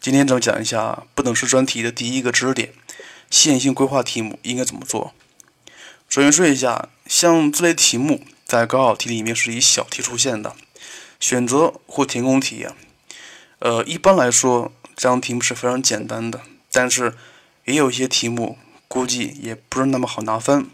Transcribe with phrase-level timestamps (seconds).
[0.00, 2.72] 今天咱们讲一下不等式专题的第一个知识点：
[3.28, 5.12] 线性规划题目应该怎么做。
[6.08, 10.56] 首先说一下，像这类题目在高考题里面是以小题出现的，
[11.20, 12.74] 选择或填空题啊。
[13.58, 16.40] 呃，一般来说，这样题目是非常简单的，
[16.72, 17.14] 但是
[17.66, 18.56] 也有一些题目
[18.88, 20.66] 估计也不是那么好拿分。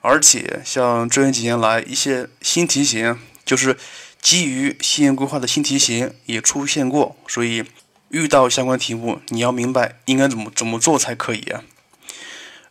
[0.00, 3.78] 而且，像这几年来一些新题型，就是
[4.20, 7.62] 基于线性规划的新题型也出现过，所以
[8.10, 11.62] 遇到相关题目，你要明白应该怎么怎么做才可以啊。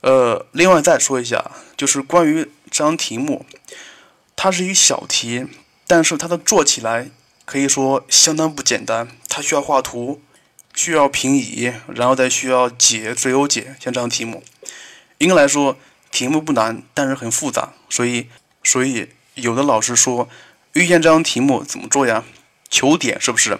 [0.01, 3.45] 呃，另外再说一下，就是关于这张题目，
[4.35, 5.47] 它是一小题，
[5.85, 7.09] 但是它的做起来
[7.45, 10.21] 可以说相当不简单，它需要画图，
[10.73, 14.43] 需要平移，然后再需要解最优解，像这样题目，
[15.17, 15.77] 应该来说。
[16.09, 18.29] 题目不难，但是很复杂，所以，
[18.63, 20.29] 所以有的老师说，
[20.71, 22.23] 遇见这张题目怎么做呀？
[22.69, 23.59] 求点是不是？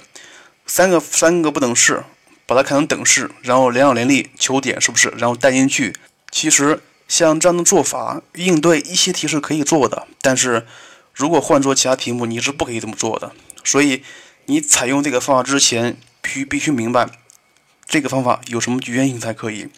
[0.68, 2.04] 三个三个不等式，
[2.46, 5.10] 把它看成等式，然后两两联立求点是不是？
[5.18, 5.96] 然后带进去。
[6.30, 10.68] 其实像这样的做法，应对一些题是可以做的，但是
[11.14, 13.32] 如果换做其他题目，你是不可以这么做的。
[13.64, 14.04] 所以
[14.46, 17.10] 你采用这个方法之前，必须必须明白
[17.88, 19.70] 这个方法有什么局限性才可以。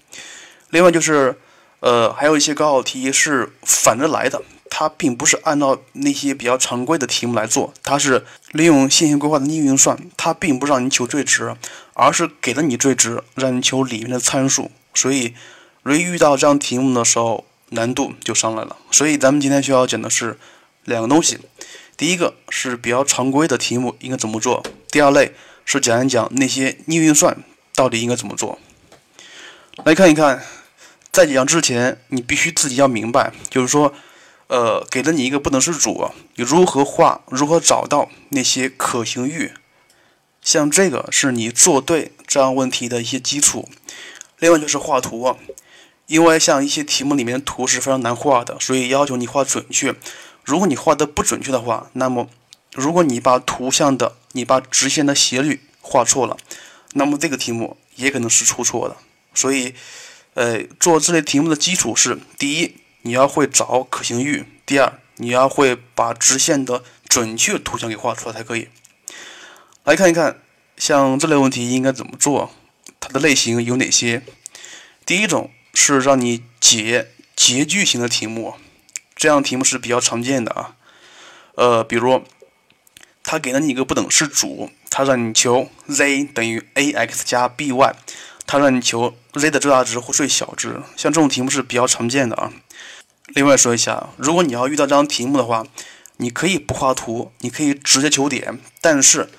[0.70, 1.38] 另外就是。
[1.81, 11.56] 呃，还有一些高考题是反着来的，它并不是按照那些比较常规的题目来做，它是利用线性规划的逆运算，它并不让你求最值，
[11.94, 14.72] 而是给了你最值，让你求里面的参数。
[14.94, 15.34] 所以，
[15.84, 18.78] 如果遇到这样题目的时候，难度就上来了。
[18.92, 20.38] 所以，咱们今天需要讲的是
[20.86, 21.40] 两个东西，
[21.97, 25.34] 第一个是比较常规的题目应该怎么做，第二类
[25.66, 27.38] 是讲一讲那些逆运算
[27.75, 28.59] 到底应该怎么做。
[29.84, 30.44] 来看一看。
[31.12, 33.92] 在讲之前，你必须自己要明白，就是说，
[34.50, 39.53] 呃，给了你一个不等式组，你如何画，如何找到那些可行域，
[40.41, 43.69] 像这个是你做对这样问题的一些基础。
[44.39, 45.38] 另外就是画图，
[46.08, 49.95] 因为像一些题目里面图是非常难画的，所以要求你画准确。
[50.44, 52.28] 如果你画的不准确的话，那么
[52.74, 56.35] 如果你把图像的、你把直线的斜率画错了，
[56.94, 58.97] 那么这个题目也可能是出错的。
[59.34, 59.75] 所以。
[60.35, 68.68] 呃，做这类题目的基础是：第一，你要会找可行域；第二，你要会把直线的准确图像给画出来才可以。
[69.84, 70.40] 来看一看，
[70.78, 72.52] 像这类问题应该怎么做？
[73.00, 74.22] 它的类型有哪些？
[75.06, 78.56] 第一种是让你解截距型的题目，
[79.16, 80.76] 这样题目是比较常见的啊。
[81.56, 82.24] 呃，比如，
[83.24, 87.96] 他给了你一个不等式组，他让你求 z 等于 ax 加 by。
[88.46, 92.52] 他让你求 z 的最大值或最小值，像这种题目是比较常见的啊。
[93.34, 95.66] 另外说一下，如果你要遇到这张题目的话，
[96.17, 99.29] 你可以不画图，你可以直接求点，但是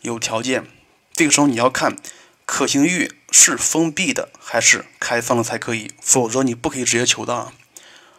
[0.00, 0.66] 有条件，
[1.14, 1.96] 这个时候你要看
[2.44, 7.52] 可行域是封闭的还是开放的才可以，否则你不可以直接求的啊。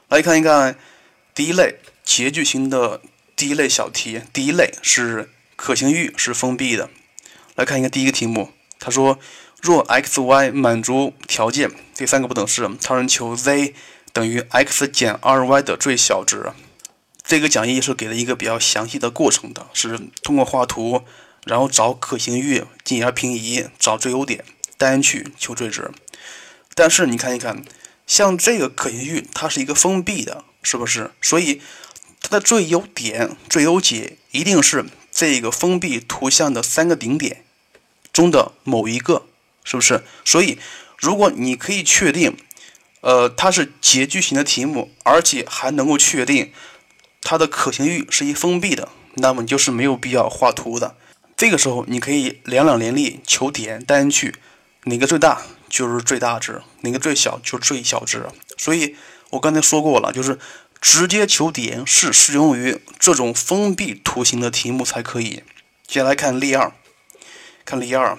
[0.10, 0.78] 来看一看
[1.36, 3.02] 第一类截句型的
[3.36, 6.90] 第一类小题，第一类是可行域是封闭的。
[7.56, 9.20] 来看一看第一个题目，他说。
[9.60, 13.74] 若 x、y 满足条件，这三个不等式，它让求 z
[14.18, 16.52] 等于 x 减 2y 的最小值。
[17.24, 21.04] 这个讲义是给了一个比较详细的过程的，是通过画图，
[21.46, 24.44] 然后找可行域，进而平移，找最优点，
[24.76, 25.92] 单去求最值。
[26.74, 27.64] 但是你看一看，
[28.08, 31.12] 像这个可行域，它是一个封闭的，是不是？
[31.22, 31.62] 所以
[32.20, 37.44] 它的最优点、最优解一定是这个封闭图像的三个顶点
[38.12, 39.28] 中的某一个。
[39.64, 40.02] 是不是？
[40.26, 40.58] 所以，
[40.98, 42.36] 如果你可以确定，
[43.02, 46.52] 呃，它是截句型的题目，而且还能够确定
[47.22, 50.96] 它的可行域是一封闭的，那么你就是没有必要画图的。
[51.36, 54.36] 这个时候，你可以两两联立求点单去，
[54.86, 58.26] 哪个最大就是最大值，哪个最小就是最小值。
[58.58, 58.96] 所以
[59.30, 60.40] 我刚才说过了，就是
[60.82, 65.44] 直接求点是适用于这种封闭图形的题目才可以。
[65.86, 66.74] 接下来看例二，
[67.64, 68.18] 看例二。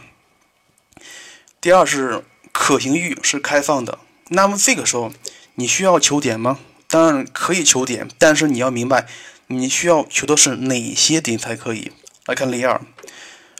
[1.61, 2.23] 第二是
[2.53, 3.99] 可行域是开放的，
[4.29, 5.13] 那么这个时候
[5.55, 6.59] 你需要求点吗？
[6.87, 9.07] 当然可以求点，但是你要明白
[9.49, 11.93] 你需要求的是哪些点才可以。
[12.27, 12.81] 来看例二，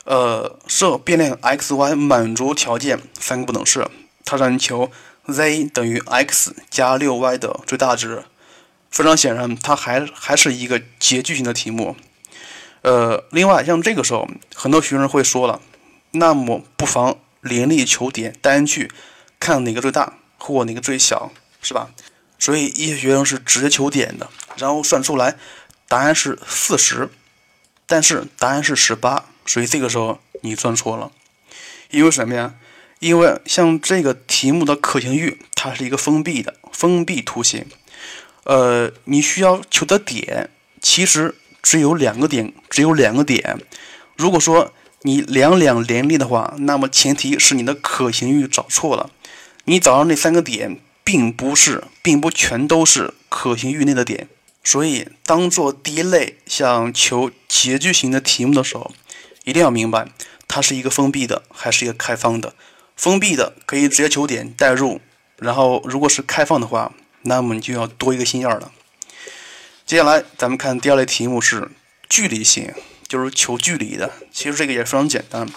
[0.05, 3.89] 呃，设变量 x、y 满足条件三个不等式，
[4.25, 4.91] 它让你求
[5.27, 8.25] z 等于 x 加 6y 的最大值。
[8.91, 11.97] 非常显然，它还还是一个截距型的题目。
[12.83, 15.61] 呃，另外像这个时候，很多学生会说了，
[16.13, 17.19] 那么不妨。
[17.41, 18.91] 联立求点带进去，
[19.39, 21.31] 看哪个最大或那个最小，
[21.61, 21.91] 是吧？
[22.39, 25.37] 所以一些学生是直接求点的，然后算出来
[25.89, 27.11] 答案是四十，
[27.87, 31.11] 但是答案是十八，所以这个时候你算错了。
[31.91, 32.55] 因为什么呀？
[33.01, 37.67] 因为像这个题目的可行域，它是一个封闭的封闭图形。
[38.45, 40.51] 呃，你需要求的点
[40.81, 43.59] 其实只有两个点，只有两个点。
[44.17, 49.11] 如果说你两两连立的话，那么前提是你的可行域找错了。
[49.69, 54.27] 你找到那三个点，并不是，并不全都是可行域内的点。
[54.65, 58.91] 所以，当做第一类像求结句型的题目的时候，
[59.45, 60.09] 一定要明白
[60.49, 62.55] 它是一个封闭的还是一个开放的。
[62.97, 65.03] 封闭的可以直接求点代入，
[65.37, 68.73] 然后如果是开放的话，那么你就要多一个心眼儿了。
[69.85, 71.71] 接下来咱们看第二类题目是
[72.09, 72.73] 距离型。
[73.07, 75.49] 就是求距离的，其实这个也非常简单。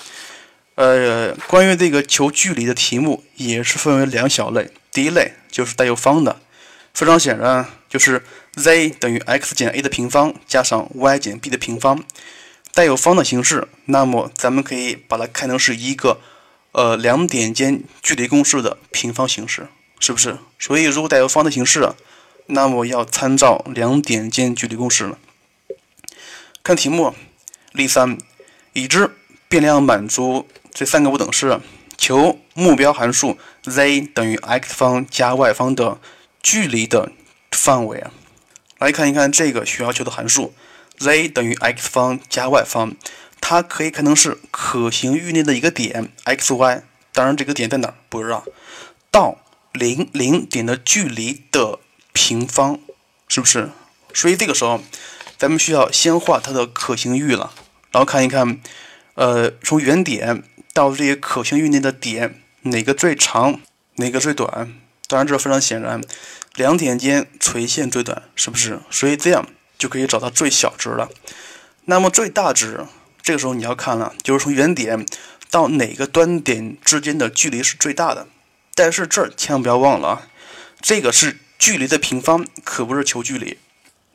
[0.75, 4.69] 呃，关于这个求距离的题目，也是分为两小类。
[4.91, 6.41] 第一类就是带有方的，
[6.93, 8.23] 非常显然就是
[8.55, 12.03] z 等于 x 减 a 的平方加上 y 减 b 的平方，
[12.73, 13.67] 带有方的形式。
[13.85, 16.19] 那么咱们可以把它看成是一个
[16.71, 19.67] 呃两点间距离公式的平方形式，
[19.99, 20.37] 是不是？
[20.57, 21.93] 所以如果带有方的形式，
[22.47, 25.17] 那么要参照两点间距离公式了。
[26.63, 27.13] 看题目。
[27.73, 28.17] 例三，
[28.73, 29.09] 已知
[29.47, 31.59] 变量满足这三个不等式，
[31.97, 35.99] 求目标函数 z 等于 x 方加 y 方的
[36.41, 37.11] 距离的
[37.51, 38.11] 范围啊。
[38.79, 40.53] 来看一看这个需要求的函数
[40.97, 42.95] z 等于 x 方加 y 方，
[43.39, 46.83] 它可以看成是可行域内的一个点 x y，
[47.13, 48.45] 当然这个点在哪不知道，
[49.11, 49.37] 到
[49.71, 51.79] 零零点的距离的
[52.13, 52.79] 平方，
[53.27, 53.69] 是不是？
[54.13, 54.81] 所以这个时候。
[55.37, 57.51] 咱们需要先画它的可行域了，
[57.91, 58.61] 然后看一看，
[59.15, 63.59] 呃，从原点到这些可行域内的点，哪个最长，
[63.95, 64.73] 哪个最短？
[65.07, 66.01] 当然，这非常显然，
[66.55, 68.79] 两点间垂线最短，是不是？
[68.89, 69.45] 所以这样
[69.77, 71.09] 就可以找到最小值了。
[71.85, 72.85] 那么最大值，
[73.21, 75.05] 这个时候你要看了，就是从原点
[75.49, 78.27] 到哪个端点之间的距离是最大的。
[78.73, 80.27] 但是这儿千万不要忘了啊，
[80.79, 83.57] 这个是距离的平方，可不是求距离。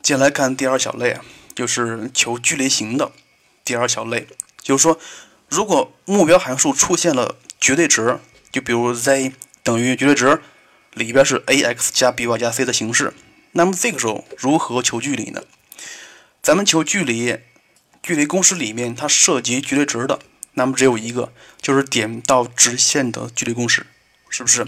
[0.01, 1.23] 接下来看第二小类啊，
[1.53, 3.11] 就是求距离型的
[3.63, 4.27] 第二小类，
[4.63, 4.99] 就是说，
[5.49, 8.19] 如果目标函数出现了绝对值，
[8.51, 9.31] 就比如 z
[9.63, 10.41] 等于绝对值
[10.93, 13.13] 里边是 ax 加 by 加 c 的形式，
[13.53, 15.43] 那么这个时候如何求距离呢？
[16.41, 17.37] 咱们求距离，
[18.03, 20.19] 距离公式里面它涉及绝对值的，
[20.53, 23.87] 那么只有一个，就是点到直线的距离公式，
[24.29, 24.67] 是不是？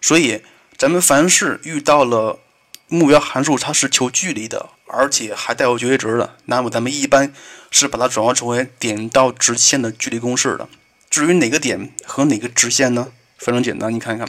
[0.00, 0.42] 所以
[0.76, 2.40] 咱们凡是遇到了
[2.88, 4.70] 目标函数，它是求距离的。
[4.88, 7.34] 而且还带有绝对值的，那么咱们一般
[7.76, 10.68] 是把它转化成为点到直线的距离公式的。
[11.10, 13.08] 至于哪个点和哪个直线呢？
[13.36, 14.26] 非常简单，你看一看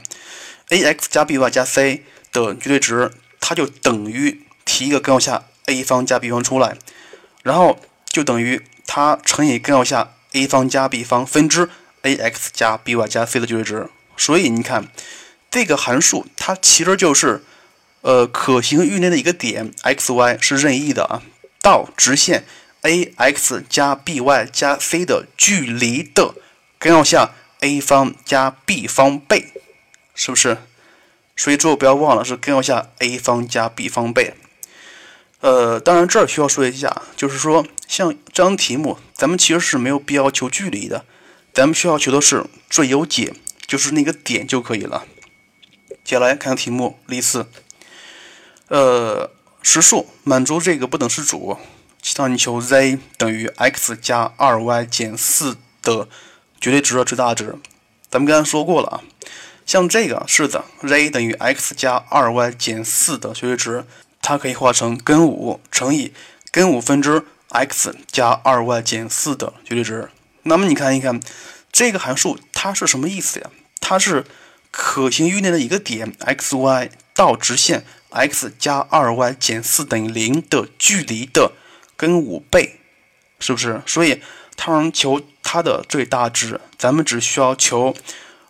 [0.69, 6.77] ，ax 加 by 加 c 的绝对值，它就等于提一个根号下 a 方加 b 方出来，
[7.43, 11.69] 然后就等于它乘以根号下 a 方加 b 方分之
[12.03, 13.89] ax 加 by 加 c 的绝对值。
[14.17, 14.89] 所以你看，
[15.49, 17.43] 这个函数它其实就是。
[18.01, 21.23] 呃，可行域内的一个点 x y 是任意的啊，
[21.61, 22.45] 到直线
[22.87, 26.33] a x 加 b y 加 c 的距离的
[26.79, 29.51] 根号下 a 方加 b 方倍，
[30.15, 30.57] 是不是？
[31.35, 34.33] 所以最后不要忘了是根号下 a 方加 b 方倍。
[35.41, 41.05] 呃，当然这儿需要说一下，就是说像这张题目，咱们其实是没有必要求距离的，
[41.53, 43.33] 咱们需要求的是最优解，
[43.67, 45.05] 就是那个点就可以了。
[46.03, 47.47] 接下来看题目例四。
[48.69, 49.31] 呃，
[49.61, 51.57] 实数满足这个不等式组，
[52.15, 56.07] 让你求 z 等于 x 加 2y 减4的
[56.61, 57.55] 绝对值的最大值。
[58.09, 59.01] 咱们刚才说过了啊，
[59.65, 63.85] 像这个式子 z 等于 x 加 2y 减4的绝对值，
[64.21, 66.13] 它可以化成根五乘以
[66.51, 70.09] 根五分之 x 加 2y 减4的绝对值。
[70.43, 71.19] 那么你看一看
[71.71, 73.49] 这个函数它是什么意思呀？
[73.81, 74.25] 它是
[74.71, 77.83] 可行域内的一个点 x y 到直线。
[78.09, 81.51] x 加 2y 减4等于零的距离的
[81.97, 82.79] 根五倍，
[83.39, 83.81] 是不是？
[83.85, 84.21] 所以
[84.55, 87.93] 它让求它的最大值，咱们只需要求，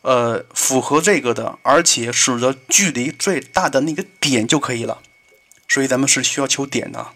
[0.01, 5.01] 呃，符合这个的，而且使得距离最大的那个点就可以了。
[5.67, 7.07] 所以咱们是需要求点的。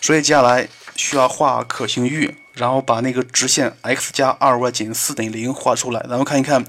[0.00, 6.64] 所以接下来需要画可行域，然后把那个直线 x 加 2y 减4等于零画出来，然后看一看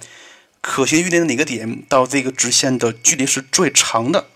[0.61, 4.27] 可行域内的哪个点到这个直线的距离是最长的。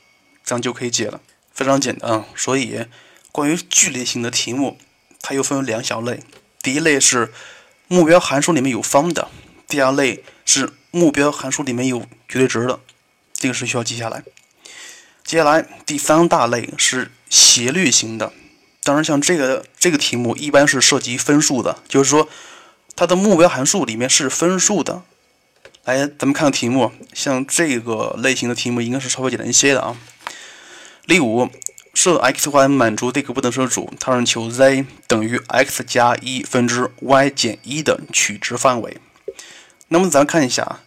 [0.43, 1.21] 这样就可以解了，
[1.53, 2.25] 非常简单啊。
[2.35, 2.85] 所以，
[3.31, 4.77] 关于距离型的题目，
[5.21, 6.21] 它又分为两小类。
[6.61, 7.31] 第一类是
[7.87, 9.29] 目标函数里面有方的，
[9.67, 12.79] 第二类是目标函数里面有绝对值的。
[13.33, 14.23] 这个是需要记下来。
[15.23, 18.33] 接下来第三大类是斜率型的。
[18.83, 22.27] 当然，像这个这个题目一般是涉及分数的，就是说，
[22.95, 25.03] 它的目标函数里面是分数的。
[25.83, 29.95] 来，咱们看看题目，像这个类型的题目应该是稍微简单一些的啊。
[31.05, 31.49] 例五，
[31.93, 38.97] 设 x、y 满足这个不等式主，它让求 z 等于 x 加一分之 y 减一的取值范围。
[39.89, 40.81] 那么咱看一下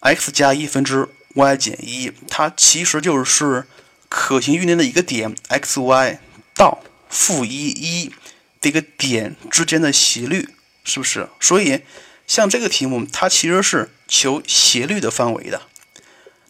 [0.00, 3.66] ，x 加一分之 y 减一，它其实就是
[4.08, 6.20] 可行域内的一个点 x、y
[6.54, 8.12] 到负一一
[8.60, 10.50] 这个点之间的斜率，
[10.84, 11.28] 是不是？
[11.40, 11.80] 所以
[12.26, 15.62] 像这个题目，它其实是求斜率的范围的。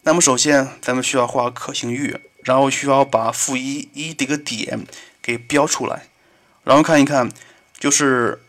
[0.03, 4.85] 那么首先咱们需要画可行域，然后需要把负一一这个点
[5.21, 6.07] 给标出来，
[6.63, 7.29] 然后看一看，
[7.77, 8.41] 就是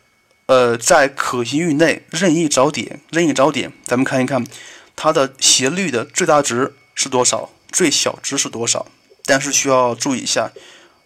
[0.46, 4.46] 呃在可行域内任意找点，任意找点，咱们看一看
[4.94, 8.86] 它的斜率的最大值是多少，最小值是多少。
[9.24, 10.52] 但是需要注意一下，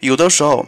[0.01, 0.67] 有的时候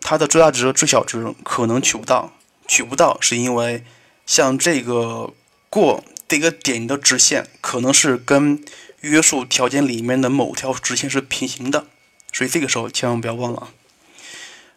[0.00, 2.32] 它的最大值、最小值可能取不到，
[2.66, 3.84] 取不到是因为
[4.24, 5.34] 像这个
[5.68, 8.64] 过这个点的直线可能是跟
[9.00, 11.86] 约束条件里面的某条直线是平行的，
[12.32, 13.68] 所以这个时候千万不要忘了。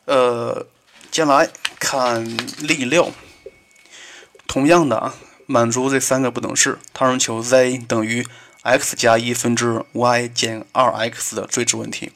[0.06, 0.68] 呃，
[1.12, 1.50] 接下来
[1.80, 2.26] 看
[2.60, 3.12] 例六，
[4.48, 8.26] 同样的啊，满足这三个不等式，它让求 z 等于
[8.64, 12.12] x 加一分之 y 减二 x 的最值问题。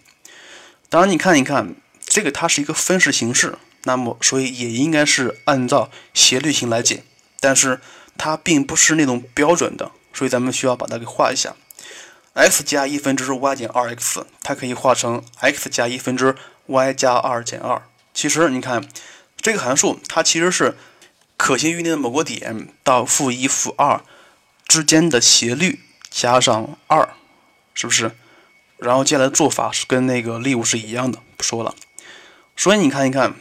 [0.89, 7.03] 当然，你看一看这个，它是一个分式形式，那么所以也应该是按照斜率型来解，
[7.39, 7.79] 但是
[8.17, 11.55] 它并不是那种标准的，所以咱们需要把它给画一下。
[12.33, 16.35] X 加一分之 y 减二 x，它可以化成 x 加一分之
[16.65, 17.81] y 加二减二。
[18.13, 18.87] 其实你看
[19.37, 20.75] 这个函数，它其实是
[21.37, 24.01] 可行域内的某个点到负一负二
[24.67, 27.09] 之间的斜率加上二，
[27.73, 28.11] 是不是？
[28.77, 31.75] 然后接下来的做法是跟那个例五是一样的，不说了。
[32.57, 33.33] 所以你看一看，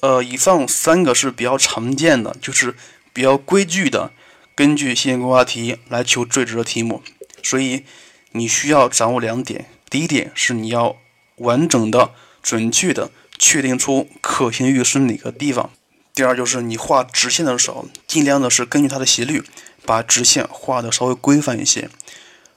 [0.00, 2.76] 呃，以上三个是比较常见的，就是
[3.12, 4.12] 比较规矩的，
[4.54, 7.02] 根据线性规划题来求最值的题目。
[7.48, 7.84] 所以
[8.32, 10.96] 你需要掌握两点：第一点是你要
[11.36, 12.10] 完整的、
[12.42, 15.70] 准确的确定出可行域是哪个地方；
[16.12, 19.44] 第二就是你画直线的时候，尽量的是根据它的斜率，
[19.84, 21.88] 把直线画的稍微规范一些。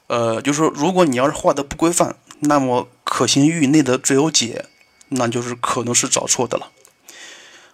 [0.08, 4.66] 呃，就是说，如果你要是画的不规范，那么可行域内的最优解，
[5.10, 6.72] 那就是可能是找错的了。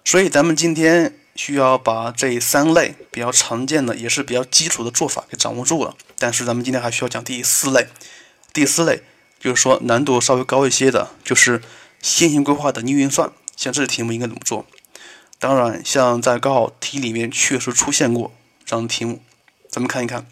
[0.04, 1.18] 所以咱们今天。
[1.36, 5.96] 需要把这三类比较常见的，也是比较基础的做法给掌握住了。
[6.18, 7.88] 但是咱们今天还需要讲第四类，
[8.54, 9.04] 第四类
[9.38, 11.62] 就是说难度稍微高一些的，就是
[12.02, 13.32] 线性规划的逆运算。
[13.58, 14.66] 像这个题目应该怎么做？
[15.38, 18.34] 当然，像在高考题里面确实出现过
[18.66, 19.22] 这样的题目。
[19.70, 20.26] 咱们看一看，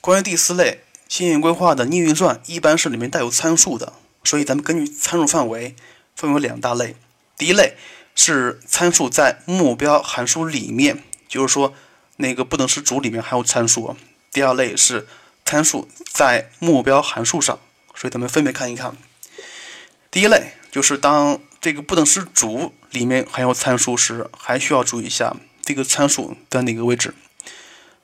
[0.00, 3.92] 关于第四类线性规划的逆运算，一般是里面带有参数的，
[4.24, 5.76] 所以咱们根据参数范围
[6.16, 6.96] 分为两大类。
[7.36, 7.76] 第一类。
[8.22, 11.72] 是参数在目标函数里面，就是说
[12.16, 13.96] 那个不等式组里面还有参数。
[14.30, 15.08] 第二类是
[15.42, 17.58] 参数在目标函数上，
[17.94, 18.94] 所以咱们分别看一看。
[20.10, 27.14] 第一类就是当这个不等式组里面含有参数时，还需要注意一下这个参数在哪个位置。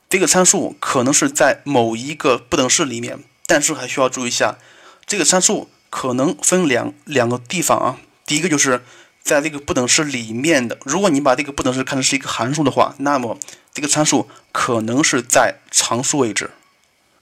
[0.09, 4.57] 这个参数可能是在某一个不等式里面，但是还需要注意一下，
[5.05, 7.99] 这个参数可能分两两个地方啊。
[8.25, 8.83] 第一个就是。
[9.27, 13.37] 在这个不等式里面的，如果你把这个不等式看成是一个函数的话，那么
[13.73, 16.51] 这个参数可能是在常数位置，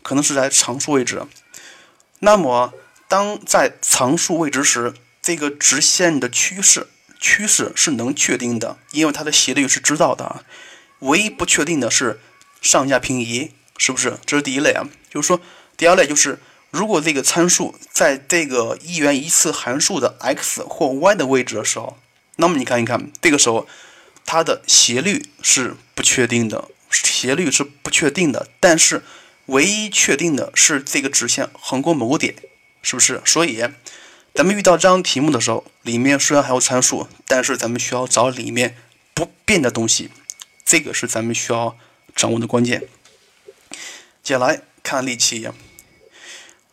[0.03, 1.23] 可能是在常数位置。
[2.19, 2.75] 那么
[3.07, 6.85] 当在常数位置时，这个直线的趋势
[7.19, 10.45] 趋势是能确定的，因为它的斜率是知道的。
[10.99, 12.19] 唯一不确定的是
[12.61, 14.19] 上下平移，是不是？
[14.27, 14.87] 这是第一类啊。
[15.09, 15.41] 就是说，
[15.75, 16.37] 第二类就是。
[16.75, 21.97] 如果这个参数在这个一元一次函数的 x 或 y 的位置的时候，
[22.35, 23.65] 那么你看一看，这个时候
[24.25, 28.49] 它的斜率是不确定的，斜率是不确定的。
[28.59, 29.03] 但是
[29.45, 32.35] 唯一确定的是这个直线横过某个点，
[32.81, 33.21] 是不是？
[33.23, 33.63] 所以
[34.33, 38.75] 咱们遇到这样题目的时候，里面虽然还有参数，但是咱们需要找里面
[39.13, 40.09] 不变的东西，
[40.65, 41.77] 这个是咱们需要
[42.13, 42.83] 掌握的关键。
[44.21, 45.47] 接下来看例题。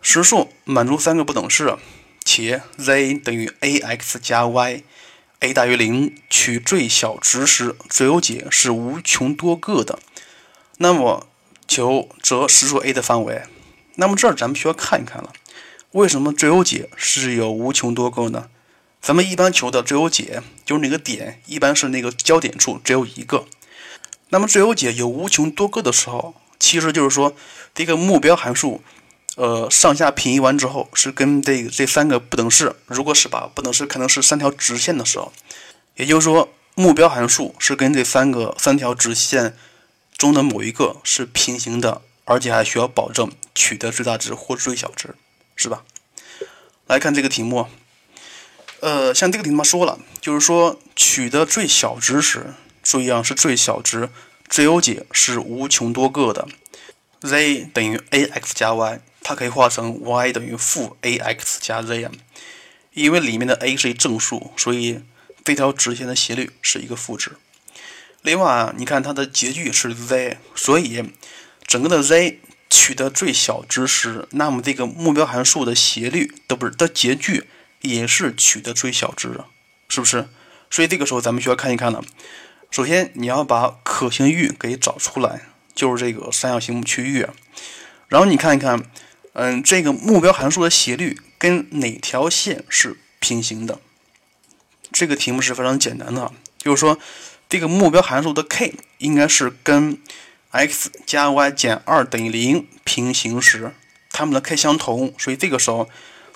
[0.05, 1.77] 实数满足三个不等式，
[2.25, 10.01] 且 z 等于 ax 加 y，a 大于零，取最小值时，最优解是无穷多个的。
[10.79, 11.29] 那么
[11.69, 13.43] 求择实数 a 的范围。
[13.95, 15.33] 那么这儿咱们需要看一看了，
[15.93, 18.49] 为什么最优解是有无穷多个呢？
[19.01, 23.47] 咱们一般求的最优解就是那个点，一般是那个焦点处只有一个。
[24.31, 27.37] 那么最优解有无穷多个的时候，其实就是说
[27.73, 28.83] 这个目标函数。
[29.37, 35.33] 呃，上下平移完之后，是跟这这三个不等式，如果是把不等式看成是三条直线的时候，
[35.97, 39.57] 也就是说，目标函数是跟这三个三条直线
[40.19, 45.15] 中的某一个是平行的，而且还需要保证取得最大值或最小值，
[45.57, 45.83] 是吧？
[46.87, 47.69] 来看这个题目，
[48.81, 54.11] 呃，像这个题目说了，就是说取得最小值时，注意啊，是最小值，
[54.49, 56.47] 最优解是无穷多个的
[57.23, 62.13] ，z 等于 ax 加 y，它可以化成 y 等于负 ax 加 z 啊，
[62.93, 65.03] 因为里面的 a 是正数，所以
[65.45, 67.33] 这条直线的斜率是一个负值。
[68.23, 71.05] 另外啊，你看它的截距是 z，所以
[71.67, 72.41] 整个的 z。
[72.75, 77.45] 取得最小值时，那么这个目标函数的斜率的不是的截距
[77.83, 79.43] 也是取得最小值，
[79.91, 80.27] 是不是？
[80.71, 82.03] 所以这个时候咱们需要看一看了。
[82.71, 85.43] 首先你要把可行域给找出来，
[85.75, 87.27] 就是这个三角形区域。
[88.09, 88.83] 然后你看一看，
[89.33, 93.81] 嗯，这个目标函数的斜率跟哪条线是平行的？
[94.93, 96.99] 这个题目是非常简单的，就是说
[97.49, 99.99] 这个目标函数的 k 应该是跟。
[100.55, 103.73] x 加 y 减二等于零平行时，
[104.11, 105.89] 它们的 k 相同，所以这个时候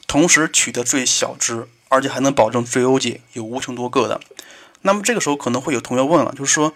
[0.06, 4.18] 同时取得最小值，而且还能保证最优解有无穷多个的。
[4.80, 6.72] 那么这个时候可能会有同学问了，就是说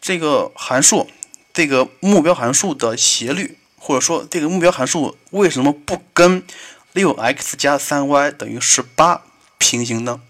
[0.00, 1.06] 这个函数，
[1.52, 6.42] 这个目标函数的斜率，或者说这个目标函数为什么不跟
[6.92, 9.22] 六 x 加三 y 等于十八
[9.58, 10.20] 平行呢？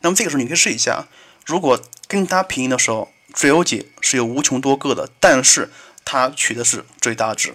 [0.00, 1.06] 那么这个时候你可以试一下，
[1.46, 3.08] 如果跟它平行的时候。
[3.34, 5.70] 最优解是有无穷多个的，但是
[6.04, 7.54] 它取的是最大值，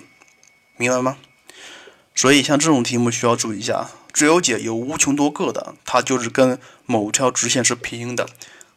[0.76, 1.18] 明白吗？
[2.16, 8.28] 所以像这种题目需要注意一下，最优解有无穷多个的，它就是跟某条直线是平行的。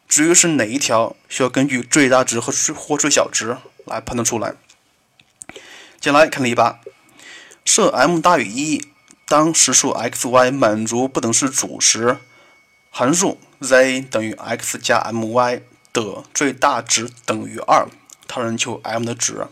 [0.07, 4.53] 至于是哪一条，需要根据最大值和或最小值来判断出来。
[6.01, 6.81] 接来看例八，
[7.63, 8.83] 设 m 大于一，
[9.27, 12.17] 当实数 x、y 满足不等式组时，
[12.89, 15.61] 函数 z 等于 x 加 my。
[15.93, 17.85] 的最大值等于二，
[18.25, 19.45] 它让求 m 的值。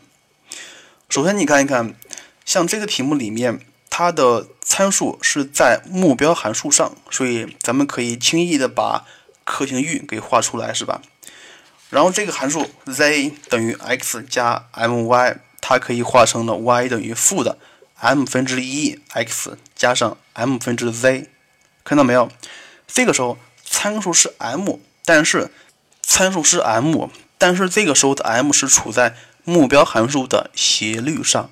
[1.09, 1.93] 首先，你看一看，
[2.45, 9.05] 像这个题目里面，它的参数是在目标函数上，所以咱们可以轻易的把
[9.43, 11.01] 可行域给画出来，是吧？
[11.89, 17.57] 然后这个函数 z 等于 x 加 my，它可以化成了 y 等于负的
[17.95, 21.29] m 分之一 x 加上 m 分之 z，
[21.83, 22.31] 看到没有？
[22.87, 25.51] 这个时候参数是 m，但是
[26.01, 31.49] 参数是 m，但是这个时候的 m 是处在目标函数的斜率上，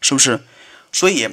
[0.00, 0.40] 是不是？
[0.92, 1.28] 所以，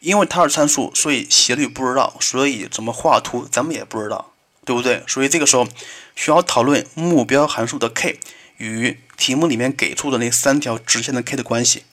[0.00, 4.32] 因为它是参数，所以斜率不知道，所以怎么画图咱们也不知道，
[4.64, 5.02] 对不对？
[5.06, 5.66] 所以这个时候
[6.14, 8.18] 需要讨论目标函数的 k
[8.58, 11.84] 与题目里面给出的那三条直线的 k 的关系。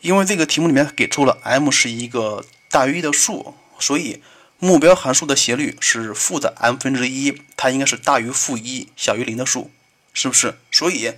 [0.00, 4.22] 因为这个题目里面给出了 m 是一个大于一的数，所以。
[4.58, 9.70] 目标函数的斜率是负的 m 分之一，它应该是大于负一，小于零的数，
[10.14, 10.56] 是不是？
[10.72, 11.12] 所以，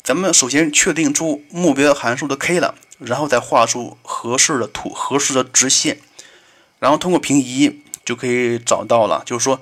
[0.00, 5.98] 咱们首先确定出目标函数的 k 了，然后再画出合适的图、合适的直线，
[6.78, 9.24] 然后通过平移就可以找到了。
[9.26, 9.60] 就是说，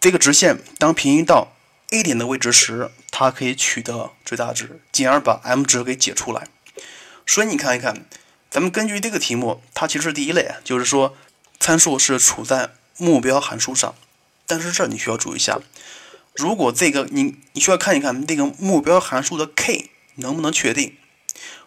[0.00, 1.52] 这个直线当平移到
[1.92, 6.48] A 点的位置时，它可以取得最大值，进而把 m 值给解出来。
[7.24, 8.04] 所以你看一看，
[8.50, 11.16] 咱们根据这个题目，它其实是第一类，就是说。
[11.58, 13.94] 参数是处在目标函数上，
[14.46, 15.58] 但是这儿你需要注意一下，
[16.34, 20.94] 如果这个你你需要看一看那个目标函数的 k 能不能确定，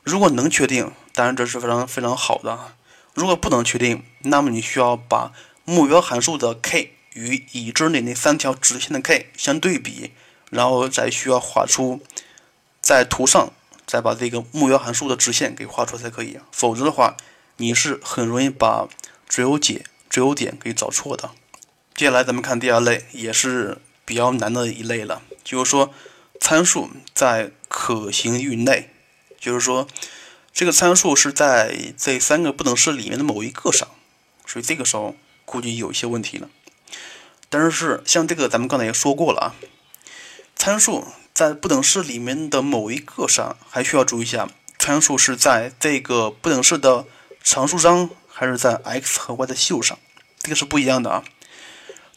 [0.04, 2.76] 如果能确定，当然这是非常非常好的；
[3.16, 5.34] 如果不能确定，那么你需要把
[5.66, 10.12] 目标函数的 k 与已知的那三条直线的 k 相对比，
[10.50, 12.02] 然后再需要画出
[12.82, 13.52] 在图上
[13.86, 17.18] 再把这个目标函数的直线给画出来才可以，否则的话
[17.58, 18.88] 你是很容易把。
[19.32, 21.30] 最优解、最优点给找错的。
[21.94, 25.94] 接下来咱们看第二类，也是比较难的一类了，就是说
[26.42, 28.90] 参数在可行域内，
[29.40, 29.88] 就是说
[30.52, 33.88] 这个参数是在这三个不等式里面的某一个上，
[34.48, 36.50] 所以这个时候估计有一些问题了。
[37.48, 39.56] 但是像这个咱们刚才也说过了啊，
[40.60, 47.06] 参数在不等式里面的某一个上，还需要注意一下，参数是在这个不等式的
[47.44, 48.12] 常数上。
[48.32, 50.00] 还是在 x 和 y 的系数上，
[50.42, 51.26] 这个是不一样的啊。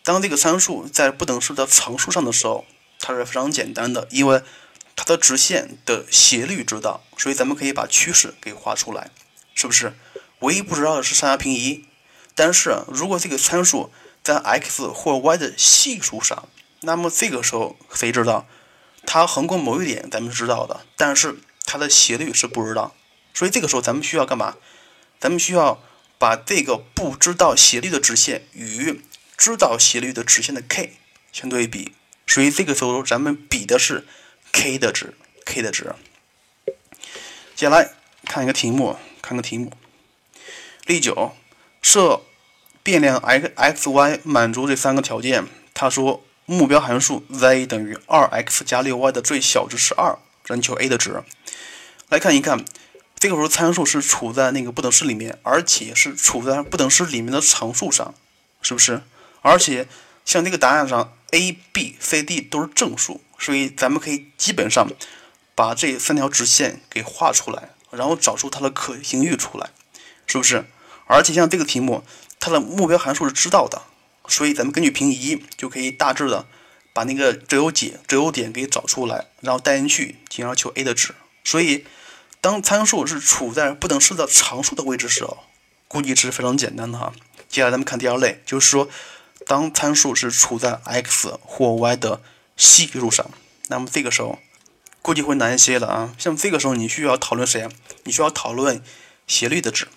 [0.04, 2.64] 当这个参数在不等式的常数上的时候，
[3.00, 4.40] 它是非常简单的，因为
[4.94, 9.10] 它的直线的斜率知道，所以咱们可以把趋势给画出来，
[9.52, 9.94] 是不是？
[10.38, 11.84] 唯一不知道的是上下平移。
[12.36, 13.90] 但是如果这个参数
[14.22, 16.48] 在 x 或 y 的系数上，
[16.82, 18.46] 那么这个时候谁知道？
[19.06, 22.94] 它横过某一点，咱们知道的，但是它的斜率是不知道。
[23.34, 24.56] 所以这个时候咱们需要干嘛？
[25.18, 25.82] 咱们需要。
[26.18, 29.02] 把这个不知道斜率的直线与
[29.36, 30.92] 知道斜率的直线的 k
[31.32, 31.96] 相对比，
[32.28, 34.06] 所以这个时候咱们比的是
[34.52, 35.92] k 的值，k 的值。
[37.56, 37.94] 接下来
[38.26, 39.72] 看一个题目，看个题目。
[40.86, 41.34] 例九，
[41.82, 42.22] 设
[42.84, 45.48] 变量 x x y 满足这三个条件。
[45.74, 51.22] 他说目标函数 z 等于二 x 加六 y 的最小值是二，让你求 a 的值。
[52.08, 52.64] 来看一看，
[53.18, 58.14] 这个时候参数是处在那个不等式里面，而且是处在不等式里面的常数上，
[58.60, 59.02] 是不是？
[59.40, 59.86] 而且
[60.24, 64.88] 像这个答案上 a、b、c、d 都是正数，所以咱们可以基本上
[65.54, 69.70] 把这三条直线给画出来，然后找出它的可行域出来。
[70.24, 70.64] 是不是？
[71.06, 72.04] 而且像这个题目，
[72.40, 73.82] 它的目标函数是知道的，
[74.32, 76.46] 所以咱们根据平移就可以大致的
[76.94, 81.14] 把那个折优解、折优点给找出来，然后带进去，进而求 a 的值。
[81.44, 81.84] 所以，
[82.40, 85.26] 当参数是处在不等式的常数的位置时，
[85.86, 87.12] 估计是非常简单的哈。
[87.50, 88.88] 接下来咱们看第二类，就是说，
[89.46, 92.22] 当参数是处在 x 或 y 的
[92.56, 93.30] 系数上，
[93.68, 94.38] 那么这个时候
[95.02, 96.14] 估计会难一些了啊。
[96.18, 97.68] 像这个时候你需要讨论谁？
[98.04, 98.82] 你需要讨论
[99.26, 99.88] 斜率的值。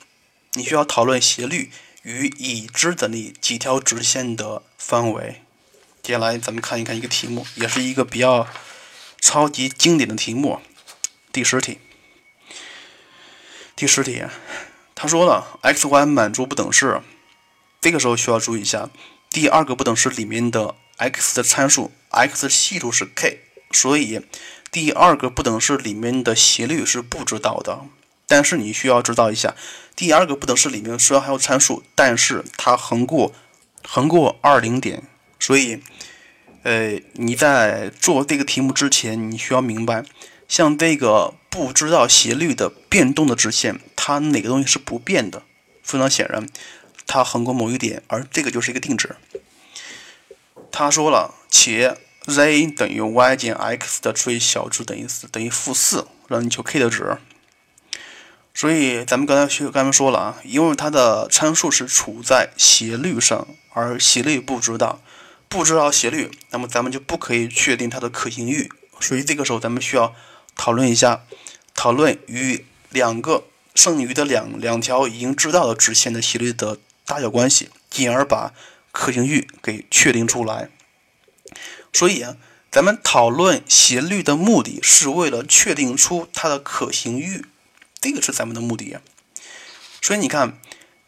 [0.58, 1.72] 你需要讨论斜率
[2.06, 5.42] 与已知的那几条直线的范围。
[6.04, 8.48] 接下来咱们看一看一个题目，也是一个比较
[9.20, 10.62] 超级经典的题目，
[11.34, 11.80] 第十题。
[13.76, 14.24] 第十题，
[14.94, 17.02] 他说了，x、y 满足不等式，
[17.82, 18.92] 这个时候需要注意一下，
[19.32, 23.42] 第二个不等式里面的 x 的参数 x 系数是 k，
[23.72, 24.22] 所以
[24.72, 27.86] 第二个不等式里面的斜率是不知道的。
[28.28, 29.56] 但是你需要知道一下，
[29.96, 33.34] 第二个不等式里面虽然还有参数，但是它横过
[33.84, 35.04] 横过二零点，
[35.40, 35.82] 所以，
[36.64, 40.04] 呃，你在做这个题目之前，你需要明白，
[40.48, 45.44] 像这个不知道斜率的变动的直线，它哪个东西是不变的？
[45.84, 46.50] 非常显然，
[47.06, 49.16] 它横过某一点，而这个就是一个定值。
[50.72, 57.18] 他说了，且 z 等于 y 减 x 的最小值等于四等于负四，让你求 k 的值。
[58.58, 65.02] 所以咱们刚才学刚才说了啊，因为它的参数是处在斜率上，而斜率不知道，
[65.50, 68.72] 不知道斜率，那么咱们就不可以确定它的可行域。
[69.02, 70.16] 所以这个时候咱们需要
[70.56, 71.24] 讨论一下，
[71.74, 73.44] 讨论与两个
[73.76, 78.54] 剩余的两两条已经知道的直线的斜率的大小关系，进而把
[78.94, 80.70] 可行域给确定出来。
[81.92, 82.38] 所以啊，
[82.72, 87.44] 咱们讨论斜率的目的是为了确定出它的可行域。
[88.02, 88.98] 这个是咱们的目的，
[90.00, 90.60] 所以你看，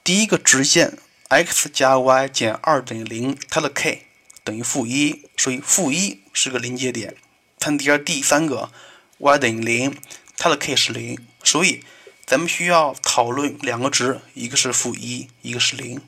[0.04, 0.98] 第一个直线
[1.28, 4.08] x 加 y 减二等于零，它的 k
[4.44, 7.16] 等于负一，所以负一是个临界点。
[7.60, 8.72] 看第二第三个
[9.20, 9.96] y 等于零，
[10.38, 11.84] 它的 k 是零，所以
[12.26, 16.02] 咱们需要讨论两个值，一个是负一，一个是零，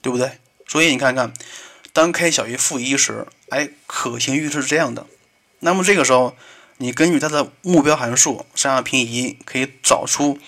[0.00, 0.38] 对不对？
[0.66, 1.34] 所以你看看，
[1.92, 5.06] 当 k 小于负一时，哎，可行域是这样的。
[5.60, 6.34] 那么这个时候。
[6.78, 10.38] 你根据它的目标函数上下平移，可以找出，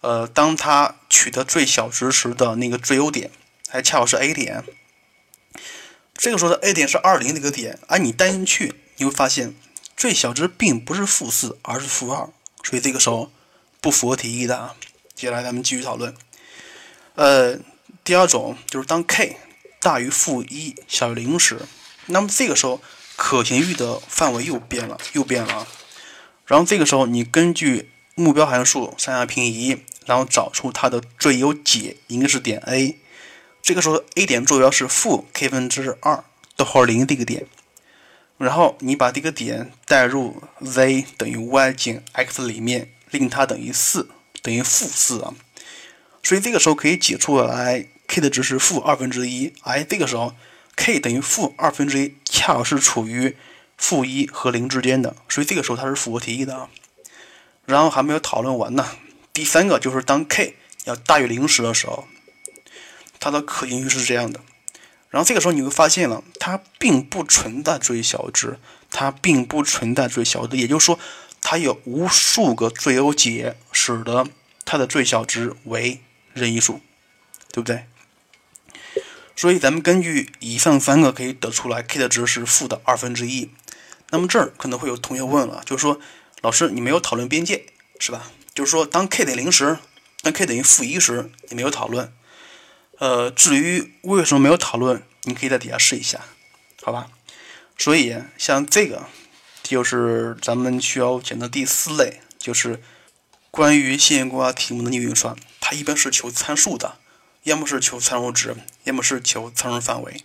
[0.00, 3.30] 呃，当它取得最小值时的那个最优点，
[3.68, 4.64] 还恰好是 A 点。
[6.14, 9.54] 这个时候的 A 点是二零那个点，而你带进去，你会发现
[9.96, 12.28] 最小值并不是负四，而是负二，
[12.62, 13.32] 所以这个时候
[13.80, 14.76] 不符合题意的啊。
[15.14, 16.14] 接下来咱们继续讨论。
[17.14, 17.58] 呃，
[18.04, 19.36] 第二种就是当 k
[19.80, 21.60] 大于负一，小于零时，
[22.06, 22.82] 那么这个时候
[23.22, 25.66] 可行域的范围又变了，又变了啊。
[26.46, 32.96] 然后这个时候，你根据目标函数上下平移，然后找出它的最优解，应该是点 A。
[33.60, 36.24] 这个时候，A 点坐标是负 k 分之二
[36.56, 37.46] 逗号零这个点。
[38.38, 44.08] 然后你把这个点代入 z 等于 y 减 x 里面，令它等于四，
[44.40, 45.34] 等于负四啊。
[46.22, 49.52] 所以这个时候可以解出来，k 的值是负二分之一。
[49.60, 50.34] 哎，这个时候
[50.80, 53.36] k 等于负二分之一，恰好是处于。
[53.76, 56.68] 负一和零之间的，所以这个时候它是符合题意的啊。
[57.64, 58.86] 然后还没有讨论完呢。
[59.32, 62.06] 第三个就是当 k 要大于零时的时候，
[63.18, 64.40] 它的可行域是这样的。
[65.08, 68.58] 然后这个时候你会发现了，它并不存在最小值，
[68.90, 70.98] 它并不存在最小值，也就是说，
[71.40, 74.26] 它有无数个最优解，使得
[74.66, 76.02] 它的最小值为
[76.34, 76.82] 任意数，
[77.50, 77.86] 对不对？
[79.40, 83.48] 所以咱们根据以上三个可以得出来，k 的值是负的二分之一。
[84.10, 85.98] 那么这儿可能会有同学问了，就是说，
[86.42, 87.64] 老师你没有讨论边界
[87.98, 88.30] 是吧？
[88.52, 89.78] 就是说，当 k 等于零时，
[90.20, 92.12] 当 k 等于负一时，你没有讨论。
[92.98, 96.20] 呃，至于为什么没有讨论，你可以在底下试一下，
[96.82, 97.06] 好吧？
[97.78, 99.06] 所以像这个，
[99.62, 102.82] 就是咱们需要讲的第四类，就是
[103.50, 106.98] 关于线性规划题目的逆运算，它一般是求参数的，
[107.42, 110.22] 要么是求参数值，要么是求参数范围。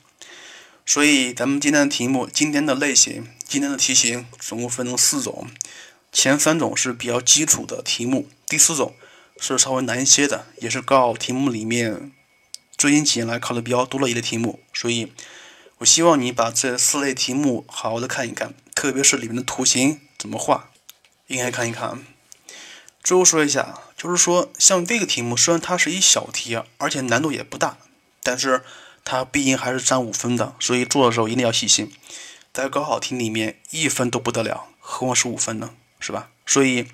[0.86, 5.48] 所以咱们今天的题目，今天的类型，今天的题型总共分成四种，
[6.12, 8.96] 前三种是比较基础的题目，第四种
[9.40, 12.12] 是稍微难一些的，也是高考题目里面
[12.78, 14.60] 最近几年来考的比较多的一类题目。
[14.74, 15.12] 所以，
[15.80, 20.70] 我希望你把这四类题目好好的看一看，特别是里面的图形怎么画，
[21.28, 22.06] 应该看一看。
[23.06, 27.78] 最后说一下，就是说像这个题目，虽然它是一小题，而且难度也不大，
[28.22, 28.66] 但是。
[29.08, 31.94] 它毕竟还是占五分的，所以做的时候一定要细心。
[32.52, 35.76] 在高考题里面，一分都不得了，何况是五分呢？
[36.00, 36.32] 是吧？
[36.44, 36.88] 所以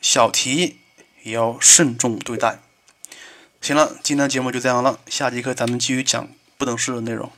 [0.00, 0.78] 小题
[1.22, 2.58] 也要慎重对待。
[3.60, 7.30] 行了，今天节目就这样了，下节课咱们继续讲不等式的内容。